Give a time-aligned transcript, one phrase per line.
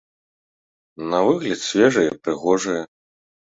[1.11, 2.83] На выгляд свежае і прыгожае.